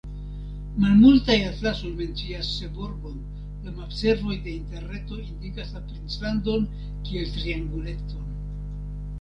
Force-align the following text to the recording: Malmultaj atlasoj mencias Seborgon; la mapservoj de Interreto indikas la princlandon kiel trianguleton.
Malmultaj 0.83 1.35
atlasoj 1.49 1.91
mencias 1.99 2.49
Seborgon; 2.61 3.19
la 3.67 3.73
mapservoj 3.81 4.39
de 4.47 4.55
Interreto 4.55 5.19
indikas 5.27 5.77
la 5.77 5.85
princlandon 5.93 6.67
kiel 6.81 7.33
trianguleton. 7.39 8.27